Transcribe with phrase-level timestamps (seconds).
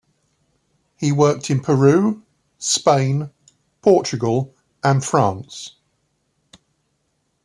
[0.97, 2.23] He worked in Peru,
[2.57, 3.29] Spain,
[3.83, 5.75] Portugal and France.